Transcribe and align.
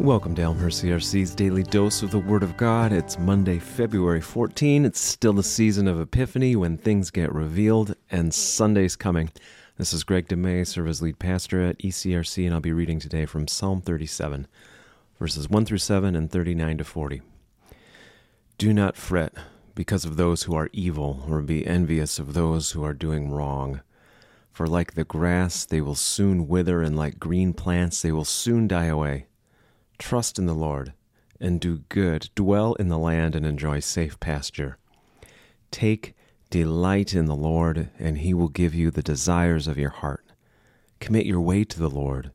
Welcome 0.00 0.34
to 0.36 0.42
Elmhurst 0.42 0.82
CRC's 0.82 1.34
daily 1.34 1.62
dose 1.62 2.02
of 2.02 2.10
the 2.10 2.18
Word 2.18 2.42
of 2.42 2.56
God. 2.56 2.90
It's 2.90 3.18
Monday, 3.18 3.58
February 3.58 4.22
14. 4.22 4.86
It's 4.86 4.98
still 4.98 5.34
the 5.34 5.42
season 5.42 5.86
of 5.86 6.00
Epiphany 6.00 6.56
when 6.56 6.78
things 6.78 7.10
get 7.10 7.30
revealed, 7.34 7.94
and 8.10 8.32
Sunday's 8.32 8.96
coming. 8.96 9.30
This 9.76 9.92
is 9.92 10.02
Greg 10.02 10.26
DeMay, 10.26 10.66
serve 10.66 10.88
as 10.88 11.02
lead 11.02 11.18
pastor 11.18 11.60
at 11.60 11.78
ECRC, 11.80 12.46
and 12.46 12.54
I'll 12.54 12.60
be 12.60 12.72
reading 12.72 12.98
today 12.98 13.26
from 13.26 13.46
Psalm 13.46 13.82
37, 13.82 14.46
verses 15.18 15.50
1 15.50 15.66
through 15.66 15.76
7 15.76 16.16
and 16.16 16.30
39 16.30 16.78
to 16.78 16.84
40. 16.84 17.20
Do 18.56 18.72
not 18.72 18.96
fret 18.96 19.34
because 19.74 20.06
of 20.06 20.16
those 20.16 20.44
who 20.44 20.54
are 20.54 20.70
evil, 20.72 21.26
or 21.28 21.42
be 21.42 21.66
envious 21.66 22.18
of 22.18 22.32
those 22.32 22.70
who 22.70 22.82
are 22.82 22.94
doing 22.94 23.30
wrong. 23.30 23.82
For 24.50 24.66
like 24.66 24.94
the 24.94 25.04
grass, 25.04 25.66
they 25.66 25.82
will 25.82 25.94
soon 25.94 26.48
wither, 26.48 26.80
and 26.80 26.96
like 26.96 27.20
green 27.20 27.52
plants, 27.52 28.00
they 28.00 28.12
will 28.12 28.24
soon 28.24 28.66
die 28.66 28.86
away. 28.86 29.26
Trust 30.00 30.38
in 30.38 30.46
the 30.46 30.54
Lord 30.54 30.94
and 31.38 31.60
do 31.60 31.84
good. 31.90 32.30
Dwell 32.34 32.74
in 32.74 32.88
the 32.88 32.98
land 32.98 33.36
and 33.36 33.46
enjoy 33.46 33.80
safe 33.80 34.18
pasture. 34.18 34.78
Take 35.70 36.14
delight 36.48 37.14
in 37.14 37.26
the 37.26 37.36
Lord, 37.36 37.90
and 37.98 38.18
he 38.18 38.34
will 38.34 38.48
give 38.48 38.74
you 38.74 38.90
the 38.90 39.02
desires 39.02 39.68
of 39.68 39.78
your 39.78 39.90
heart. 39.90 40.24
Commit 41.00 41.26
your 41.26 41.40
way 41.40 41.64
to 41.64 41.78
the 41.78 41.90
Lord. 41.90 42.32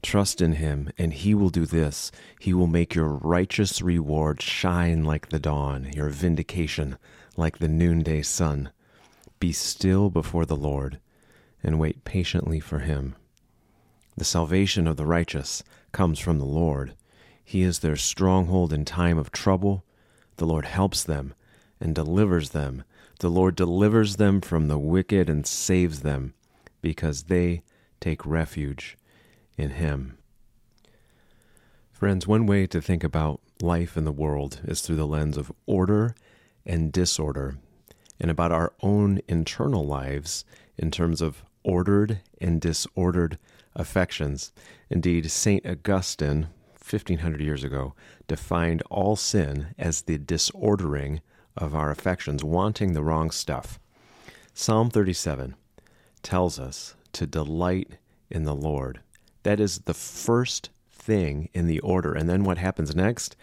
Trust 0.00 0.40
in 0.40 0.54
him, 0.54 0.90
and 0.96 1.12
he 1.12 1.34
will 1.34 1.50
do 1.50 1.66
this. 1.66 2.10
He 2.38 2.54
will 2.54 2.68
make 2.68 2.94
your 2.94 3.08
righteous 3.08 3.82
reward 3.82 4.40
shine 4.40 5.04
like 5.04 5.28
the 5.28 5.40
dawn, 5.40 5.90
your 5.94 6.08
vindication 6.08 6.98
like 7.36 7.58
the 7.58 7.68
noonday 7.68 8.22
sun. 8.22 8.70
Be 9.40 9.52
still 9.52 10.08
before 10.08 10.46
the 10.46 10.56
Lord, 10.56 11.00
and 11.62 11.80
wait 11.80 12.04
patiently 12.04 12.60
for 12.60 12.78
him. 12.78 13.16
The 14.16 14.24
salvation 14.24 14.86
of 14.86 14.96
the 14.96 15.06
righteous 15.06 15.62
comes 15.92 16.18
from 16.18 16.38
the 16.38 16.44
Lord. 16.44 16.94
He 17.48 17.62
is 17.62 17.78
their 17.78 17.96
stronghold 17.96 18.74
in 18.74 18.84
time 18.84 19.16
of 19.16 19.32
trouble. 19.32 19.82
The 20.36 20.44
Lord 20.44 20.66
helps 20.66 21.02
them 21.02 21.32
and 21.80 21.94
delivers 21.94 22.50
them. 22.50 22.84
The 23.20 23.30
Lord 23.30 23.56
delivers 23.56 24.16
them 24.16 24.42
from 24.42 24.68
the 24.68 24.76
wicked 24.76 25.30
and 25.30 25.46
saves 25.46 26.00
them 26.00 26.34
because 26.82 27.22
they 27.22 27.62
take 28.00 28.26
refuge 28.26 28.98
in 29.56 29.70
Him. 29.70 30.18
Friends, 31.90 32.26
one 32.26 32.44
way 32.44 32.66
to 32.66 32.82
think 32.82 33.02
about 33.02 33.40
life 33.62 33.96
in 33.96 34.04
the 34.04 34.12
world 34.12 34.60
is 34.64 34.82
through 34.82 34.96
the 34.96 35.06
lens 35.06 35.38
of 35.38 35.50
order 35.64 36.14
and 36.66 36.92
disorder, 36.92 37.56
and 38.20 38.30
about 38.30 38.52
our 38.52 38.74
own 38.82 39.22
internal 39.26 39.86
lives 39.86 40.44
in 40.76 40.90
terms 40.90 41.22
of 41.22 41.42
ordered 41.62 42.20
and 42.42 42.60
disordered 42.60 43.38
affections. 43.74 44.52
Indeed, 44.90 45.30
St. 45.30 45.64
Augustine 45.64 46.48
1500 46.90 47.40
years 47.40 47.64
ago, 47.64 47.94
defined 48.26 48.82
all 48.90 49.16
sin 49.16 49.74
as 49.78 50.02
the 50.02 50.18
disordering 50.18 51.20
of 51.56 51.74
our 51.74 51.90
affections, 51.90 52.42
wanting 52.42 52.92
the 52.92 53.02
wrong 53.02 53.30
stuff. 53.30 53.78
Psalm 54.54 54.90
37 54.90 55.54
tells 56.22 56.58
us 56.58 56.94
to 57.12 57.26
delight 57.26 57.98
in 58.30 58.44
the 58.44 58.54
Lord. 58.54 59.00
That 59.42 59.60
is 59.60 59.80
the 59.80 59.94
first 59.94 60.70
thing 60.90 61.48
in 61.54 61.66
the 61.66 61.80
order. 61.80 62.12
And 62.12 62.28
then 62.28 62.44
what 62.44 62.58
happens 62.58 62.94
next? 62.94 63.36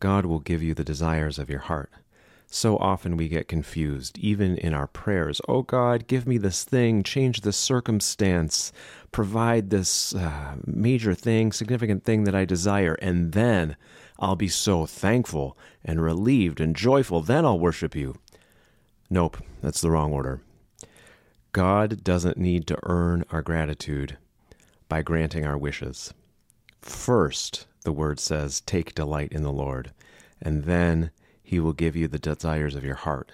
God 0.00 0.26
will 0.26 0.38
give 0.38 0.62
you 0.62 0.74
the 0.74 0.84
desires 0.84 1.38
of 1.38 1.50
your 1.50 1.60
heart. 1.60 1.90
So 2.50 2.78
often 2.78 3.16
we 3.18 3.28
get 3.28 3.46
confused, 3.46 4.18
even 4.18 4.56
in 4.56 4.72
our 4.72 4.86
prayers. 4.86 5.40
Oh 5.46 5.62
God, 5.62 6.06
give 6.06 6.26
me 6.26 6.38
this 6.38 6.64
thing, 6.64 7.02
change 7.02 7.42
this 7.42 7.58
circumstance, 7.58 8.72
provide 9.12 9.70
this 9.70 10.14
uh, 10.14 10.56
major 10.66 11.14
thing, 11.14 11.52
significant 11.52 12.04
thing 12.04 12.24
that 12.24 12.34
I 12.34 12.44
desire, 12.44 12.94
and 13.00 13.32
then 13.32 13.76
I'll 14.18 14.36
be 14.36 14.48
so 14.48 14.86
thankful 14.86 15.56
and 15.84 16.02
relieved 16.02 16.60
and 16.60 16.74
joyful. 16.74 17.20
Then 17.22 17.44
I'll 17.44 17.58
worship 17.58 17.94
you. 17.94 18.16
Nope, 19.10 19.38
that's 19.62 19.80
the 19.80 19.90
wrong 19.90 20.12
order. 20.12 20.42
God 21.52 22.04
doesn't 22.04 22.36
need 22.36 22.66
to 22.66 22.78
earn 22.82 23.24
our 23.30 23.42
gratitude 23.42 24.18
by 24.88 25.02
granting 25.02 25.46
our 25.46 25.56
wishes. 25.56 26.12
First, 26.80 27.66
the 27.84 27.92
word 27.92 28.20
says, 28.20 28.60
take 28.60 28.94
delight 28.94 29.32
in 29.32 29.42
the 29.42 29.52
Lord, 29.52 29.92
and 30.42 30.64
then 30.64 31.10
he 31.42 31.58
will 31.58 31.72
give 31.72 31.96
you 31.96 32.06
the 32.06 32.18
desires 32.18 32.74
of 32.74 32.84
your 32.84 32.96
heart. 32.96 33.32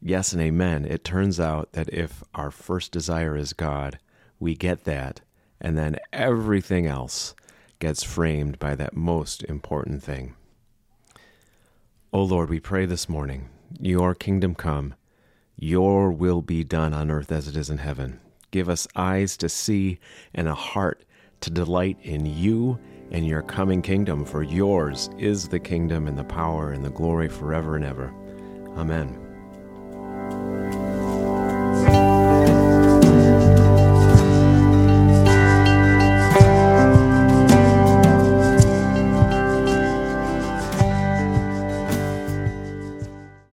Yes 0.00 0.32
and 0.32 0.42
amen. 0.42 0.84
It 0.84 1.04
turns 1.04 1.38
out 1.38 1.72
that 1.72 1.88
if 1.88 2.22
our 2.34 2.50
first 2.50 2.92
desire 2.92 3.36
is 3.36 3.52
God, 3.52 3.98
we 4.44 4.54
get 4.54 4.84
that, 4.84 5.22
and 5.58 5.78
then 5.78 5.96
everything 6.12 6.86
else 6.86 7.34
gets 7.78 8.02
framed 8.02 8.58
by 8.58 8.74
that 8.74 8.94
most 8.94 9.42
important 9.44 10.02
thing. 10.02 10.34
O 12.12 12.20
oh 12.20 12.24
Lord, 12.24 12.50
we 12.50 12.60
pray 12.60 12.84
this 12.84 13.08
morning, 13.08 13.48
your 13.80 14.14
kingdom 14.14 14.54
come, 14.54 14.94
your 15.56 16.10
will 16.10 16.42
be 16.42 16.62
done 16.62 16.92
on 16.92 17.10
earth 17.10 17.32
as 17.32 17.48
it 17.48 17.56
is 17.56 17.70
in 17.70 17.78
heaven. 17.78 18.20
Give 18.50 18.68
us 18.68 18.86
eyes 18.94 19.38
to 19.38 19.48
see 19.48 19.98
and 20.34 20.46
a 20.46 20.54
heart 20.54 21.04
to 21.40 21.50
delight 21.50 21.96
in 22.02 22.26
you 22.26 22.78
and 23.10 23.26
your 23.26 23.40
coming 23.40 23.80
kingdom, 23.80 24.26
for 24.26 24.42
yours 24.42 25.08
is 25.18 25.48
the 25.48 25.58
kingdom 25.58 26.06
and 26.06 26.18
the 26.18 26.24
power 26.24 26.72
and 26.72 26.84
the 26.84 26.90
glory 26.90 27.30
forever 27.30 27.76
and 27.76 27.84
ever. 27.84 28.12
Amen. 28.76 29.23